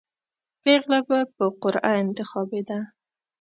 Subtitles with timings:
[0.61, 2.79] پېغله به په قرعه انتخابېده.